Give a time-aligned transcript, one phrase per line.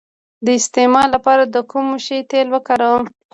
[0.45, 3.03] د استما لپاره د کوم شي تېل وکاروم؟